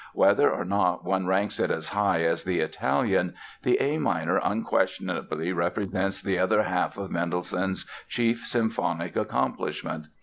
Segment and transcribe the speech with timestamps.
[0.15, 5.53] Whether or not one ranks it as high as the "Italian" the A minor unquestionably
[5.53, 10.07] represents the other half of Mendelssohn's chief symphonic accomplishment.